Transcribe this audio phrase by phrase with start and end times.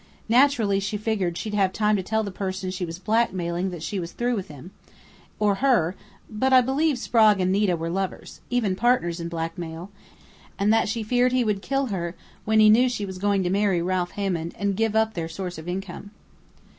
[0.27, 3.99] Naturally she figured she'd have time to tell the person she was blackmailing that she
[3.99, 4.71] was through with him
[5.37, 5.95] or her,
[6.27, 9.91] but I believe Sprague and Nita were lovers, even partners in blackmail,
[10.57, 13.51] and that she feared he would kill her when he knew she was going to
[13.51, 16.09] marry Ralph Hammond and give up their source of income."